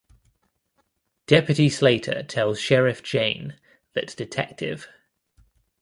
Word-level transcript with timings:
Deputy 1.27 1.69
Slater 1.69 2.23
tells 2.23 2.59
Sheriff 2.59 3.03
Jayne 3.03 3.59
that 3.93 4.15
Det. 4.17 4.87